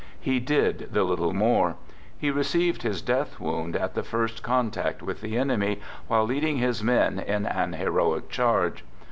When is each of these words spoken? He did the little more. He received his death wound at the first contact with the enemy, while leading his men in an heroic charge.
He 0.19 0.39
did 0.39 0.87
the 0.93 1.03
little 1.03 1.31
more. 1.31 1.75
He 2.17 2.31
received 2.31 2.81
his 2.81 3.03
death 3.03 3.39
wound 3.39 3.75
at 3.75 3.93
the 3.93 4.01
first 4.01 4.41
contact 4.41 5.03
with 5.03 5.21
the 5.21 5.37
enemy, 5.37 5.79
while 6.07 6.23
leading 6.25 6.57
his 6.57 6.83
men 6.83 7.19
in 7.19 7.45
an 7.45 7.73
heroic 7.73 8.27
charge. 8.27 8.83